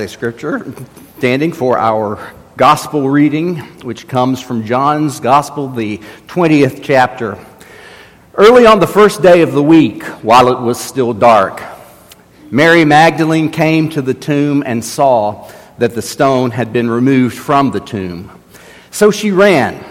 [0.00, 0.72] a scripture
[1.18, 7.38] standing for our gospel reading, which comes from John's Gospel, the 20th chapter.
[8.34, 11.62] Early on the first day of the week, while it was still dark,
[12.50, 17.70] Mary Magdalene came to the tomb and saw that the stone had been removed from
[17.70, 18.30] the tomb.
[18.90, 19.84] So she ran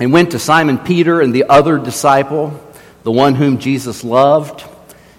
[0.00, 2.58] and went to Simon Peter and the other disciple,
[3.02, 4.64] the one whom Jesus loved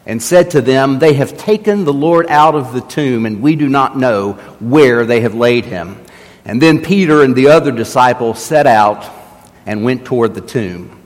[0.07, 3.55] and said to them, They have taken the Lord out of the tomb, and we
[3.55, 6.03] do not know where they have laid him.
[6.45, 9.05] And then Peter and the other disciple set out
[9.65, 10.97] and went toward the tomb.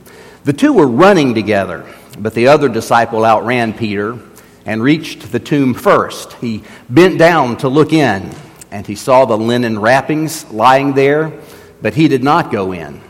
[0.44, 1.84] The two were running together,
[2.16, 4.18] but the other disciple outran Peter
[4.64, 6.34] and reached the tomb first.
[6.34, 8.30] He bent down to look in,
[8.70, 11.32] and he saw the linen wrappings lying there,
[11.80, 13.00] but he did not go in.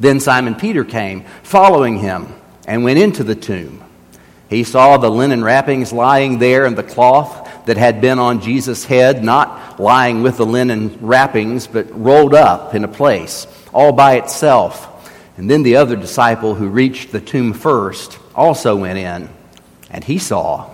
[0.00, 2.34] Then Simon Peter came, following him,
[2.66, 3.84] and went into the tomb.
[4.54, 8.84] He saw the linen wrappings lying there and the cloth that had been on Jesus'
[8.84, 14.14] head, not lying with the linen wrappings, but rolled up in a place, all by
[14.14, 14.88] itself.
[15.36, 19.28] And then the other disciple who reached the tomb first also went in,
[19.90, 20.72] and he saw,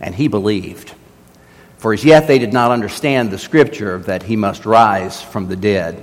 [0.00, 0.92] and he believed.
[1.78, 5.54] For as yet they did not understand the scripture that he must rise from the
[5.54, 6.02] dead.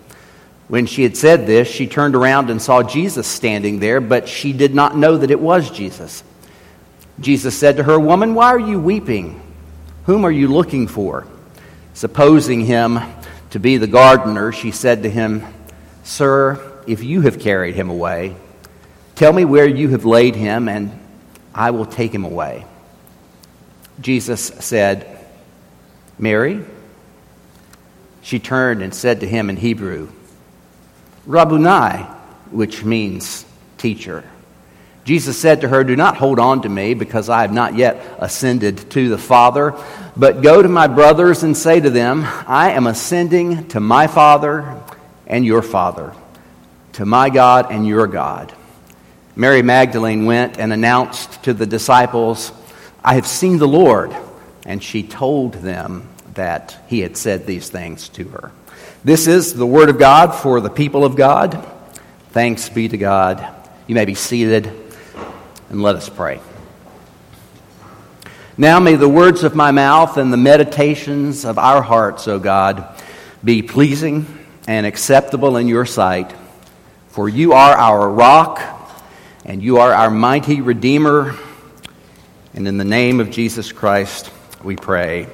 [0.71, 4.53] When she had said this, she turned around and saw Jesus standing there, but she
[4.53, 6.23] did not know that it was Jesus.
[7.19, 9.41] Jesus said to her, Woman, why are you weeping?
[10.05, 11.27] Whom are you looking for?
[11.93, 13.01] Supposing him
[13.49, 15.43] to be the gardener, she said to him,
[16.05, 18.37] Sir, if you have carried him away,
[19.15, 20.97] tell me where you have laid him, and
[21.53, 22.65] I will take him away.
[23.99, 25.19] Jesus said,
[26.17, 26.63] Mary.
[28.21, 30.07] She turned and said to him in Hebrew,
[31.25, 32.03] Rabboni,
[32.51, 33.45] which means
[33.77, 34.23] teacher.
[35.03, 38.01] Jesus said to her, Do not hold on to me, because I have not yet
[38.19, 39.73] ascended to the Father,
[40.15, 44.79] but go to my brothers and say to them, I am ascending to my Father
[45.25, 46.13] and your Father,
[46.93, 48.53] to my God and your God.
[49.35, 52.51] Mary Magdalene went and announced to the disciples,
[53.03, 54.15] I have seen the Lord.
[54.65, 58.51] And she told them that he had said these things to her.
[59.03, 61.67] This is the Word of God for the people of God.
[62.29, 63.45] Thanks be to God.
[63.87, 64.71] You may be seated
[65.69, 66.39] and let us pray.
[68.57, 73.01] Now may the words of my mouth and the meditations of our hearts, O God,
[73.43, 74.27] be pleasing
[74.67, 76.33] and acceptable in your sight.
[77.07, 78.61] For you are our rock
[79.45, 81.35] and you are our mighty Redeemer.
[82.53, 84.29] And in the name of Jesus Christ,
[84.63, 85.27] we pray.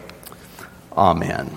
[0.97, 1.55] Amen.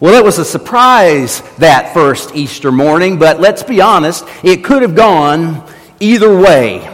[0.00, 4.82] Well, it was a surprise that first Easter morning, but let's be honest, it could
[4.82, 5.64] have gone
[6.00, 6.88] either way.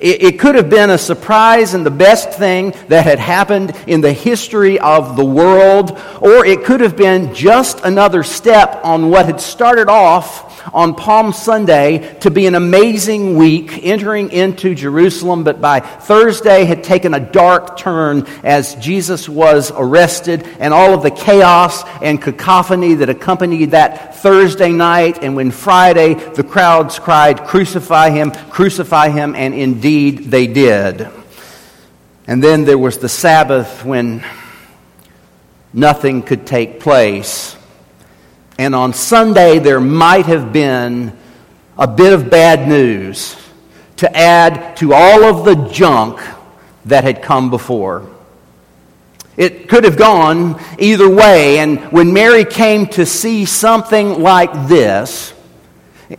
[0.00, 4.12] It, could have been a surprise and the best thing that had happened in the
[4.12, 9.40] history of the world, or it could have been just another step on what had
[9.40, 15.80] started off on Palm Sunday to be an amazing week entering into Jerusalem, but by
[15.80, 21.82] Thursday had taken a dark turn as Jesus was arrested and all of the chaos
[22.02, 25.22] and cacophony that accompanied that Thursday night.
[25.22, 31.08] And when Friday the crowds cried, Crucify him, crucify him, and indeed they did.
[32.26, 34.24] And then there was the Sabbath when
[35.72, 37.57] nothing could take place
[38.58, 41.16] and on Sunday, there might have been
[41.78, 43.36] a bit of bad news
[43.98, 46.20] to add to all of the junk
[46.84, 48.10] that had come before.
[49.36, 55.32] It could have gone either way, and when Mary came to see something like this,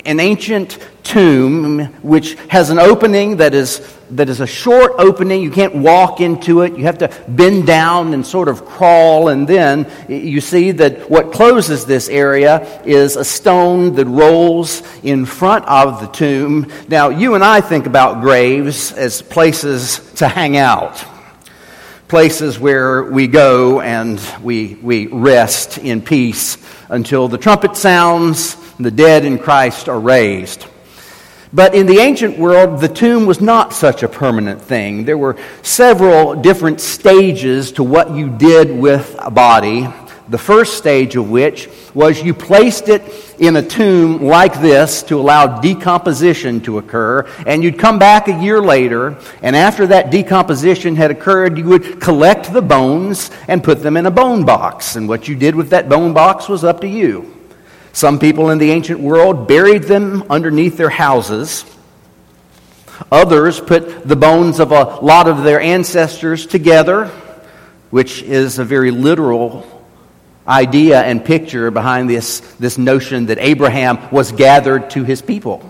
[0.05, 3.79] an ancient tomb which has an opening that is,
[4.11, 5.41] that is a short opening.
[5.41, 6.77] You can't walk into it.
[6.77, 9.29] You have to bend down and sort of crawl.
[9.29, 15.25] And then you see that what closes this area is a stone that rolls in
[15.25, 16.71] front of the tomb.
[16.87, 21.03] Now, you and I think about graves as places to hang out
[22.09, 26.57] places where we go and we, we rest in peace
[26.89, 30.65] until the trumpet sounds, and the dead in Christ are raised.
[31.51, 35.05] But in the ancient world, the tomb was not such a permanent thing.
[35.05, 39.87] There were several different stages to what you did with a body
[40.29, 43.01] The first stage of which was you placed it
[43.39, 48.39] in a tomb like this to allow decomposition to occur, and you'd come back a
[48.39, 53.81] year later, and after that decomposition had occurred, you would collect the bones and put
[53.81, 54.95] them in a bone box.
[54.95, 57.38] And what you did with that bone box was up to you.
[57.93, 61.65] Some people in the ancient world buried them underneath their houses.
[63.11, 67.07] Others put the bones of a lot of their ancestors together,
[67.89, 69.65] which is a very literal
[70.47, 75.69] idea and picture behind this, this notion that Abraham was gathered to his people.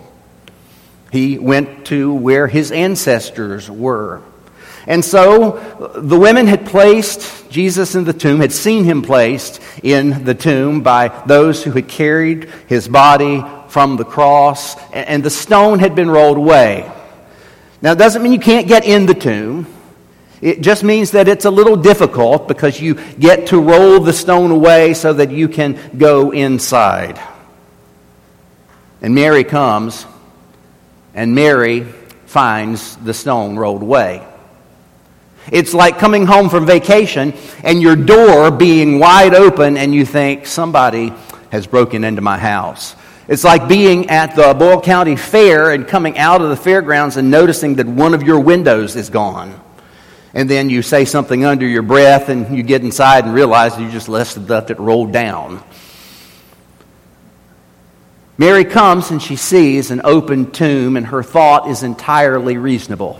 [1.11, 4.21] He went to where his ancestors were.
[4.87, 10.23] And so the women had placed Jesus in the tomb, had seen him placed in
[10.23, 15.79] the tomb by those who had carried his body from the cross, and the stone
[15.79, 16.91] had been rolled away.
[17.81, 19.67] Now, it doesn't mean you can't get in the tomb.
[20.41, 24.51] It just means that it's a little difficult because you get to roll the stone
[24.51, 27.19] away so that you can go inside.
[29.01, 30.05] And Mary comes,
[31.13, 31.83] and Mary
[32.25, 34.25] finds the stone rolled away.
[35.51, 40.45] It's like coming home from vacation and your door being wide open, and you think
[40.45, 41.13] somebody
[41.51, 42.95] has broken into my house.
[43.27, 47.29] It's like being at the Boyle County Fair and coming out of the fairgrounds and
[47.29, 49.59] noticing that one of your windows is gone.
[50.33, 53.89] And then you say something under your breath and you get inside and realize you
[53.91, 54.37] just left
[54.71, 55.63] it rolled down.
[58.37, 63.19] Mary comes and she sees an open tomb, and her thought is entirely reasonable.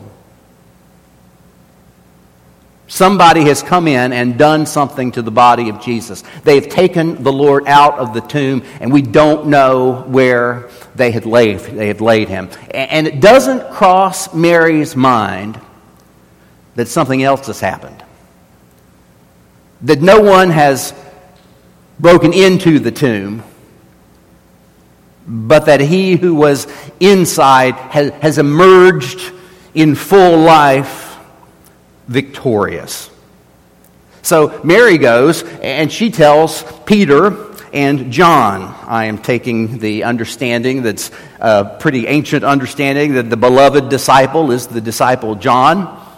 [2.90, 6.24] Somebody has come in and done something to the body of Jesus.
[6.44, 11.28] They've taken the Lord out of the tomb, and we don't know where they had
[11.28, 12.50] laid, they had laid him.
[12.72, 15.62] And it doesn't cross Mary's mind
[16.74, 18.04] that something else has happened.
[19.84, 20.92] That no one has
[22.00, 23.44] broken into the tomb,
[25.28, 26.66] but that he who was
[27.00, 29.32] inside has, has emerged
[29.76, 31.09] in full life
[32.10, 33.10] victorious.
[34.22, 38.76] So Mary goes and she tells Peter and John.
[38.88, 44.68] I am taking the understanding that's a pretty ancient understanding that the beloved disciple is
[44.68, 46.09] the disciple John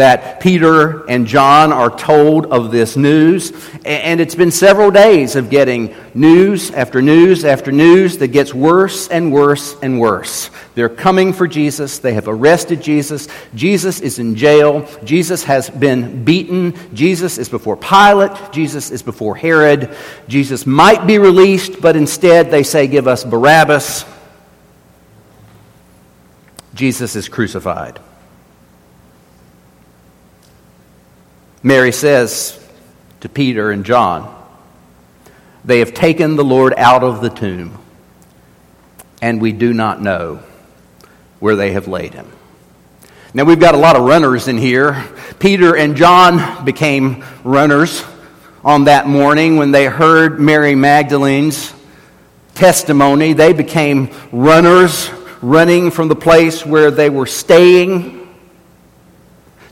[0.00, 3.52] that Peter and John are told of this news.
[3.84, 9.08] And it's been several days of getting news after news after news that gets worse
[9.08, 10.48] and worse and worse.
[10.74, 11.98] They're coming for Jesus.
[11.98, 13.28] They have arrested Jesus.
[13.54, 14.88] Jesus is in jail.
[15.04, 16.74] Jesus has been beaten.
[16.94, 18.32] Jesus is before Pilate.
[18.52, 19.94] Jesus is before Herod.
[20.28, 24.06] Jesus might be released, but instead they say, Give us Barabbas.
[26.72, 28.00] Jesus is crucified.
[31.62, 32.58] Mary says
[33.20, 34.34] to Peter and John,
[35.64, 37.78] They have taken the Lord out of the tomb,
[39.20, 40.42] and we do not know
[41.38, 42.30] where they have laid him.
[43.34, 45.06] Now, we've got a lot of runners in here.
[45.38, 48.02] Peter and John became runners
[48.64, 51.72] on that morning when they heard Mary Magdalene's
[52.54, 53.34] testimony.
[53.34, 55.10] They became runners,
[55.42, 58.19] running from the place where they were staying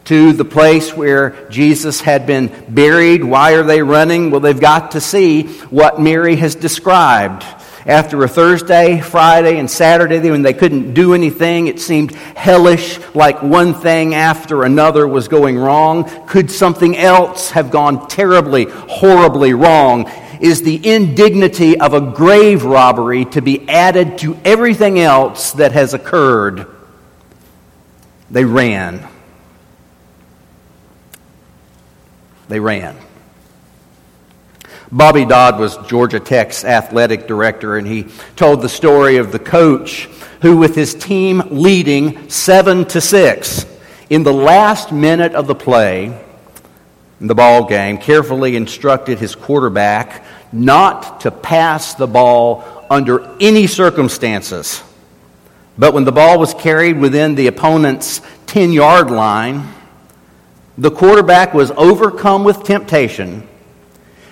[0.09, 3.23] to the place where Jesus had been buried.
[3.23, 4.31] Why are they running?
[4.31, 7.45] Well, they've got to see what Mary has described.
[7.85, 13.43] After a Thursday, Friday, and Saturday, when they couldn't do anything, it seemed hellish, like
[13.43, 16.27] one thing after another was going wrong.
[16.27, 20.11] Could something else have gone terribly, horribly wrong?
[20.41, 25.95] Is the indignity of a grave robbery to be added to everything else that has
[25.95, 26.67] occurred?
[28.31, 29.08] They ran.
[32.49, 32.97] They ran.
[34.91, 40.09] Bobby Dodd was Georgia Tech's athletic director, and he told the story of the coach
[40.41, 43.67] who, with his team leading seven to six,
[44.09, 46.07] in the last minute of the play,
[47.21, 53.67] in the ball game, carefully instructed his quarterback not to pass the ball under any
[53.67, 54.83] circumstances.
[55.77, 59.69] But when the ball was carried within the opponent's 10 yard line,
[60.79, 63.47] the quarterback was overcome with temptation.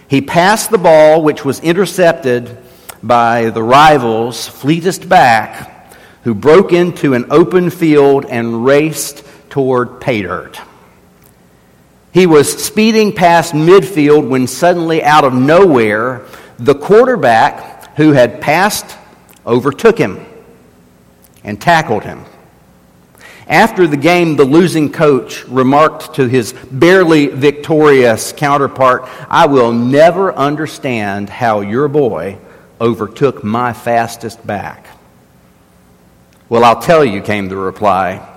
[0.09, 2.57] He passed the ball, which was intercepted
[3.03, 10.23] by the rival's fleetest back, who broke into an open field and raced toward pay
[10.23, 10.61] dirt.
[12.13, 16.27] He was speeding past midfield when suddenly, out of nowhere,
[16.59, 18.97] the quarterback who had passed
[19.45, 20.25] overtook him
[21.43, 22.25] and tackled him.
[23.49, 30.35] After the game, the losing coach remarked to his barely victorious counterpart, I will never
[30.35, 32.39] understand how your boy
[32.81, 34.89] overtook my fastest back.
[36.49, 38.29] Well, I'll tell you, came the reply.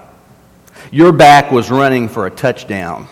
[0.91, 3.07] Your back was running for a touchdown.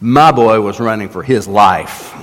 [0.00, 2.14] My boy was running for his life.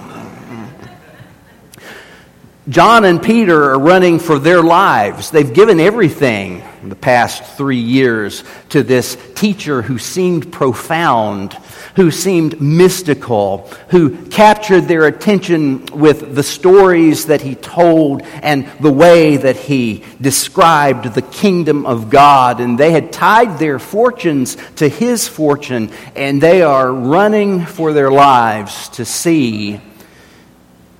[2.69, 5.31] John and Peter are running for their lives.
[5.31, 11.53] They've given everything in the past three years to this teacher who seemed profound,
[11.95, 18.91] who seemed mystical, who captured their attention with the stories that he told and the
[18.91, 22.59] way that he described the kingdom of God.
[22.59, 28.12] And they had tied their fortunes to his fortune, and they are running for their
[28.12, 29.79] lives to see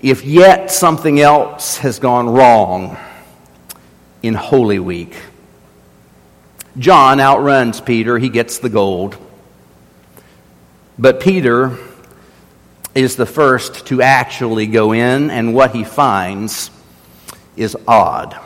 [0.02, 2.98] if yet something else has gone wrong
[4.22, 5.16] in Holy Week.
[6.78, 9.18] John outruns Peter, he gets the gold.
[11.00, 11.78] But Peter
[12.94, 16.72] is the first to actually go in, and what he finds
[17.56, 18.40] is odd.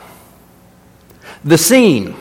[1.44, 2.16] The scene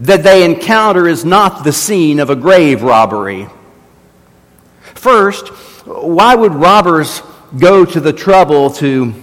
[0.00, 3.48] that they encounter is not the scene of a grave robbery.
[4.94, 5.48] First,
[5.86, 7.22] why would robbers
[7.58, 9.14] go to the trouble to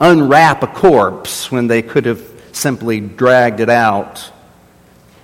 [0.00, 2.22] unwrap a corpse when they could have
[2.52, 4.30] simply dragged it out?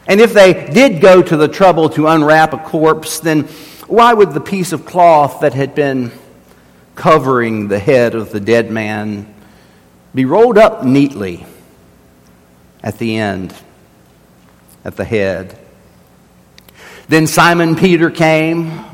[0.06, 3.44] And if they did go to the trouble to unwrap a corpse, then
[3.86, 6.10] why would the piece of cloth that had been
[6.94, 9.32] covering the head of the dead man
[10.14, 11.46] be rolled up neatly
[12.82, 13.54] at the end,
[14.84, 15.56] at the head?
[17.08, 18.84] Then Simon Peter came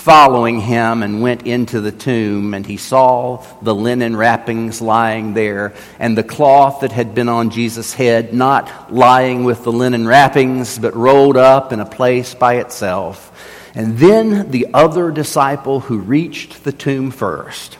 [0.00, 5.74] following him and went into the tomb, and he saw the linen wrappings lying there,
[5.98, 10.78] and the cloth that had been on Jesus' head not lying with the linen wrappings,
[10.78, 13.26] but rolled up in a place by itself.
[13.74, 17.76] And then the other disciple who reached the tomb first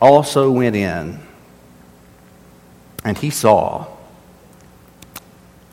[0.00, 1.20] also went in,
[3.04, 3.86] and he saw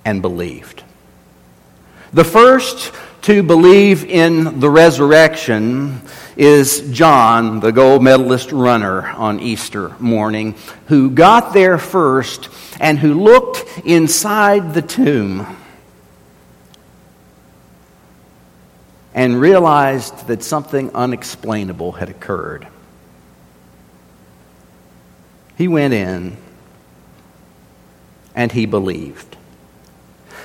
[0.03, 0.83] and believed.
[2.11, 2.93] The first
[3.25, 5.99] to believe in the resurrection
[6.37, 10.53] is John, the gold medalist runner on Easter morning,
[10.89, 15.57] who got there first and who looked inside the tomb
[19.15, 22.67] and realized that something unexplainable had occurred.
[25.57, 26.37] He went in
[28.35, 29.35] and he believed.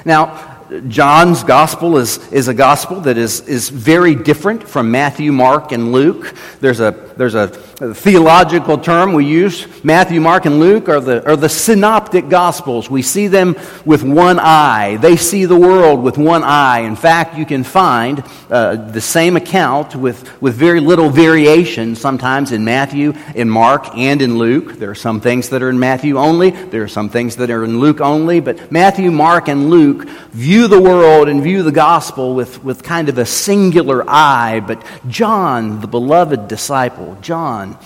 [0.07, 5.73] Now, John's gospel is, is a gospel that is, is very different from Matthew, Mark,
[5.73, 6.35] and Luke.
[6.61, 9.67] There's a, there's a, theological term we use.
[9.83, 12.91] Matthew, Mark, and Luke are the, are the synoptic gospels.
[12.91, 14.99] We see them with one eye.
[15.01, 16.81] They see the world with one eye.
[16.81, 22.53] In fact, you can find uh, the same account with, with very little variation sometimes
[22.53, 24.75] in Matthew, in Mark, and in Luke.
[24.75, 26.51] There are some things that are in Matthew only.
[26.51, 28.41] There are some things that are in Luke only.
[28.41, 32.83] But Matthew, Mark, and Luke view view the world and view the gospel with, with
[32.83, 34.61] kind of a singular eye.
[34.61, 37.79] But John, the beloved disciple, John,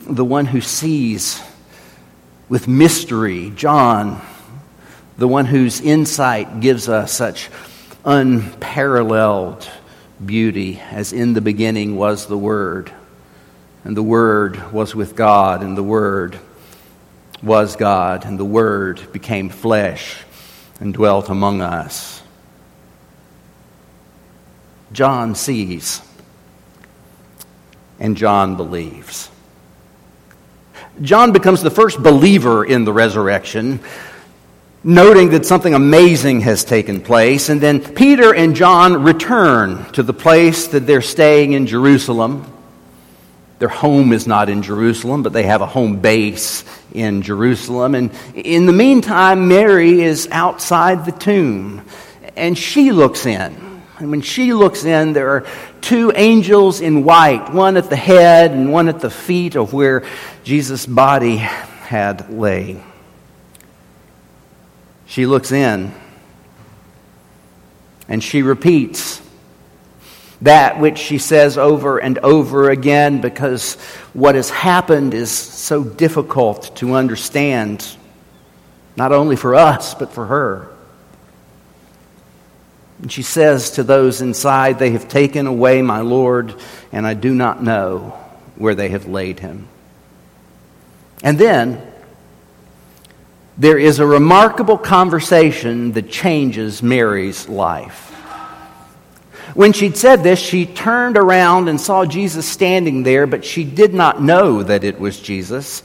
[0.00, 1.42] the one who sees
[2.48, 4.20] with mystery, John,
[5.16, 7.50] the one whose insight gives us such
[8.04, 9.68] unparalleled
[10.24, 12.92] beauty, as in the beginning was the Word,
[13.84, 16.38] and the Word was with God, and the Word
[17.42, 20.22] was God, and the Word became flesh
[20.80, 22.22] and dwelt among us.
[24.92, 26.00] John sees
[27.98, 29.30] and John believes.
[31.00, 33.80] John becomes the first believer in the resurrection,
[34.84, 37.48] noting that something amazing has taken place.
[37.48, 42.50] And then Peter and John return to the place that they're staying in Jerusalem.
[43.58, 47.94] Their home is not in Jerusalem, but they have a home base in Jerusalem.
[47.94, 51.84] And in the meantime, Mary is outside the tomb,
[52.36, 53.73] and she looks in.
[53.98, 55.46] And when she looks in, there are
[55.80, 60.04] two angels in white, one at the head and one at the feet of where
[60.42, 62.82] Jesus' body had lay.
[65.06, 65.92] She looks in
[68.08, 69.22] and she repeats
[70.42, 73.74] that which she says over and over again because
[74.12, 77.96] what has happened is so difficult to understand,
[78.96, 80.73] not only for us, but for her.
[83.04, 86.54] And she says to those inside, They have taken away my Lord,
[86.90, 88.18] and I do not know
[88.56, 89.68] where they have laid him.
[91.22, 91.86] And then
[93.58, 98.10] there is a remarkable conversation that changes Mary's life.
[99.52, 103.92] When she'd said this, she turned around and saw Jesus standing there, but she did
[103.92, 105.82] not know that it was Jesus.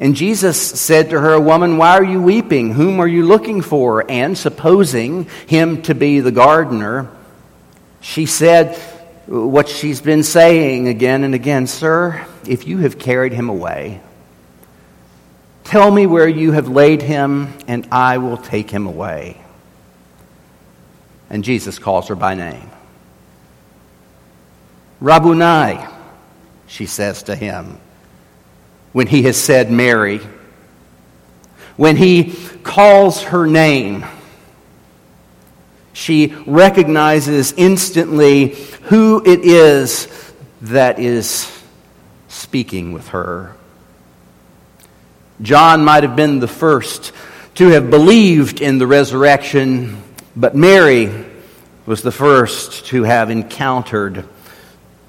[0.00, 2.72] And Jesus said to her, Woman, why are you weeping?
[2.72, 4.10] Whom are you looking for?
[4.10, 7.10] And supposing him to be the gardener,
[8.00, 8.78] she said
[9.26, 14.00] what she's been saying again and again Sir, if you have carried him away,
[15.64, 19.38] tell me where you have laid him, and I will take him away.
[21.28, 22.70] And Jesus calls her by name.
[24.98, 25.78] Rabboni,
[26.66, 27.78] she says to him
[28.92, 30.20] when he has said Mary.
[31.76, 34.04] When he calls her name,
[35.92, 38.54] she recognizes instantly
[38.84, 40.08] who it is
[40.62, 41.50] that is
[42.28, 43.54] speaking with her.
[45.42, 47.12] John might have been the first
[47.54, 50.02] to have believed in the resurrection,
[50.36, 51.24] but Mary
[51.86, 54.26] was the first to have encountered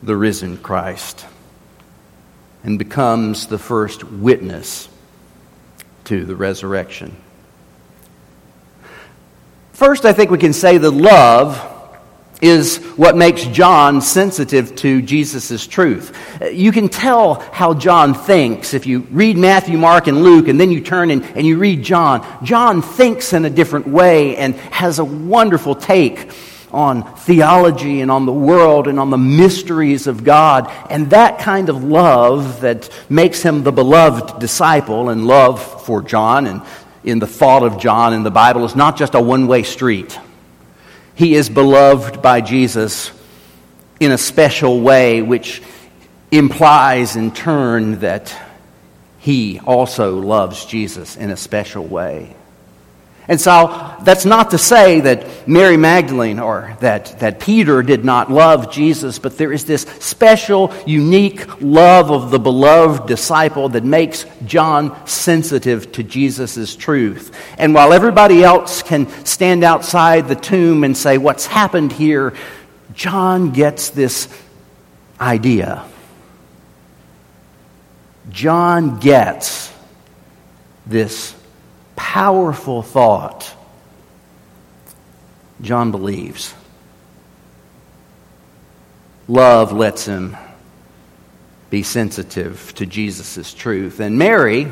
[0.01, 1.25] the risen Christ
[2.63, 4.89] and becomes the first witness
[6.05, 7.15] to the resurrection.
[9.73, 11.67] First, I think we can say that love
[12.41, 16.15] is what makes John sensitive to Jesus' truth.
[16.51, 20.71] You can tell how John thinks if you read Matthew, Mark, and Luke, and then
[20.71, 22.25] you turn and, and you read John.
[22.43, 26.31] John thinks in a different way and has a wonderful take
[26.73, 30.71] on theology and on the world and on the mysteries of God.
[30.89, 36.47] And that kind of love that makes him the beloved disciple and love for John
[36.47, 36.61] and
[37.03, 40.19] in the thought of John in the Bible is not just a one way street.
[41.15, 43.11] He is beloved by Jesus
[43.99, 45.61] in a special way, which
[46.31, 48.35] implies in turn that
[49.19, 52.35] he also loves Jesus in a special way.
[53.27, 58.31] And so that's not to say that Mary Magdalene or that, that Peter did not
[58.31, 64.25] love Jesus, but there is this special, unique love of the beloved disciple that makes
[64.45, 67.35] John sensitive to Jesus' truth.
[67.57, 72.33] And while everybody else can stand outside the tomb and say, What's happened here?
[72.93, 74.27] John gets this
[75.19, 75.85] idea.
[78.29, 79.71] John gets
[80.85, 81.35] this
[82.01, 83.55] powerful thought.
[85.61, 86.55] John believes.
[89.27, 90.35] Love lets him
[91.69, 93.99] be sensitive to Jesus' truth.
[93.99, 94.67] And Mary,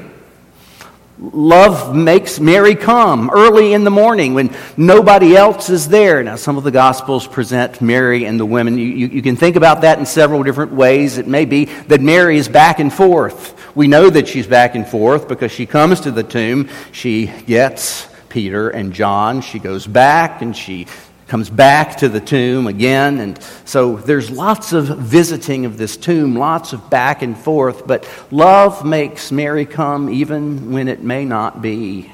[1.19, 6.23] love makes Mary come early in the morning when nobody else is there.
[6.23, 8.77] Now, some of the Gospels present Mary and the women.
[8.77, 11.17] You, you, you, can think about that in several different ways.
[11.17, 13.55] It may be that Mary is back and forth.
[13.75, 18.07] We know that she's back and forth because she comes to the tomb, she gets
[18.29, 20.87] Peter and John, she goes back and she
[21.29, 23.19] comes back to the tomb again.
[23.19, 28.09] And so there's lots of visiting of this tomb, lots of back and forth, but
[28.31, 32.11] love makes Mary come even when it may not be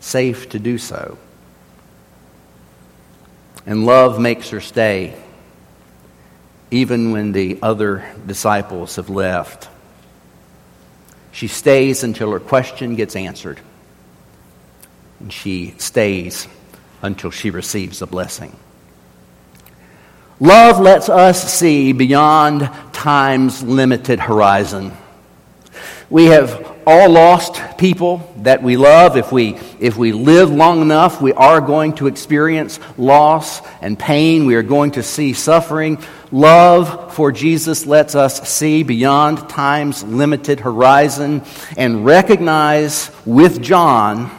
[0.00, 1.16] safe to do so.
[3.64, 5.18] And love makes her stay
[6.70, 9.68] even when the other disciples have left.
[11.32, 13.58] She stays until her question gets answered.
[15.20, 16.46] And she stays
[17.02, 18.56] until she receives a blessing.
[20.40, 24.92] Love lets us see beyond time's limited horizon.
[26.10, 29.16] We have all lost people that we love.
[29.16, 34.46] If we, if we live long enough, we are going to experience loss and pain.
[34.46, 36.02] We are going to see suffering.
[36.30, 41.42] Love for Jesus lets us see beyond time's limited horizon
[41.76, 44.30] and recognize with John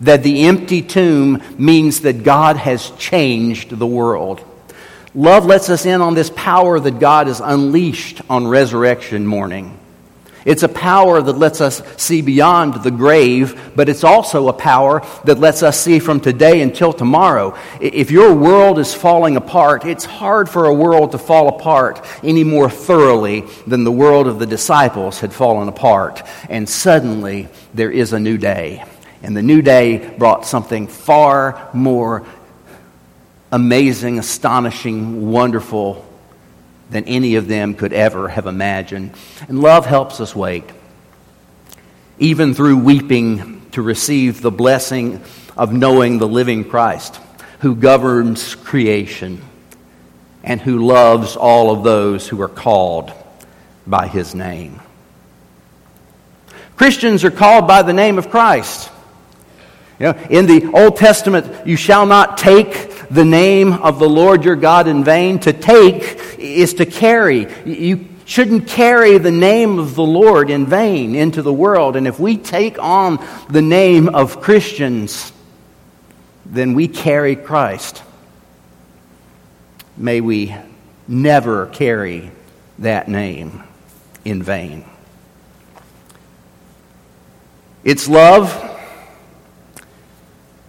[0.00, 4.44] that the empty tomb means that God has changed the world.
[5.14, 9.78] Love lets us in on this power that God has unleashed on resurrection morning.
[10.46, 15.04] It's a power that lets us see beyond the grave, but it's also a power
[15.24, 17.58] that lets us see from today until tomorrow.
[17.80, 22.44] If your world is falling apart, it's hard for a world to fall apart any
[22.44, 26.22] more thoroughly than the world of the disciples had fallen apart.
[26.48, 28.84] And suddenly, there is a new day.
[29.26, 32.24] And the new day brought something far more
[33.50, 36.06] amazing, astonishing, wonderful
[36.90, 39.16] than any of them could ever have imagined.
[39.48, 40.62] And love helps us wait,
[42.20, 45.20] even through weeping, to receive the blessing
[45.56, 47.18] of knowing the living Christ
[47.58, 49.42] who governs creation
[50.44, 53.12] and who loves all of those who are called
[53.88, 54.80] by his name.
[56.76, 58.92] Christians are called by the name of Christ.
[59.98, 64.44] You know, in the Old Testament, you shall not take the name of the Lord
[64.44, 65.38] your God in vain.
[65.40, 67.46] To take is to carry.
[67.64, 71.96] You shouldn't carry the name of the Lord in vain into the world.
[71.96, 75.32] And if we take on the name of Christians,
[76.44, 78.02] then we carry Christ.
[79.96, 80.54] May we
[81.08, 82.30] never carry
[82.80, 83.62] that name
[84.26, 84.84] in vain.
[87.82, 88.75] It's love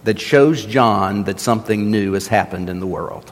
[0.08, 3.30] that shows John that something new has happened in the world.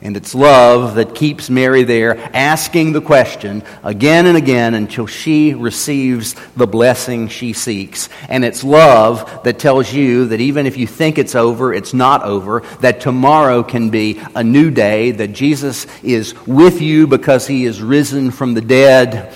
[0.00, 5.52] And it's love that keeps Mary there asking the question again and again until she
[5.52, 8.08] receives the blessing she seeks.
[8.30, 12.22] And it's love that tells you that even if you think it's over, it's not
[12.22, 17.66] over, that tomorrow can be a new day, that Jesus is with you because he
[17.66, 19.34] is risen from the dead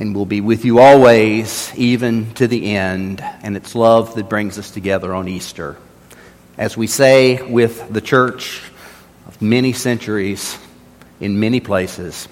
[0.00, 3.20] and will be with you always, even to the end.
[3.20, 5.76] And it's love that brings us together on Easter.
[6.58, 8.62] As we say with the church,
[9.30, 10.58] of many centuries
[11.20, 12.26] in many places.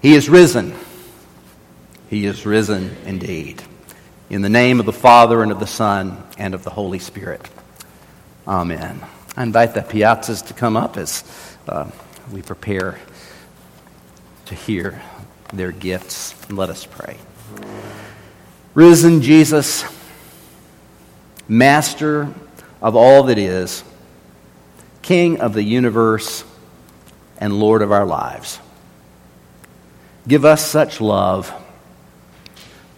[0.00, 0.72] He is risen.
[2.08, 3.60] He is risen indeed.
[4.28, 7.48] In the name of the Father, and of the Son, and of the Holy Spirit.
[8.46, 9.00] Amen.
[9.36, 11.24] I invite the piazzas to come up as
[11.68, 11.90] uh,
[12.30, 13.00] we prepare
[14.46, 15.02] to hear
[15.52, 16.34] their gifts.
[16.50, 17.16] Let us pray.
[18.74, 19.84] Risen Jesus,
[21.48, 22.32] Master
[22.80, 23.82] of all that is,
[25.02, 26.44] King of the universe
[27.38, 28.60] and Lord of our lives.
[30.28, 31.52] Give us such love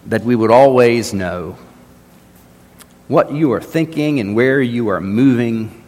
[0.05, 1.57] that we would always know
[3.07, 5.83] what you are thinking and where you are moving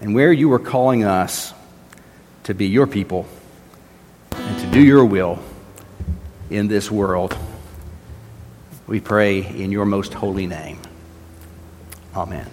[0.00, 1.52] and where you are calling us
[2.44, 3.26] to be your people
[4.76, 5.38] do your will
[6.50, 7.34] in this world.
[8.86, 10.78] We pray in your most holy name.
[12.14, 12.46] Amen.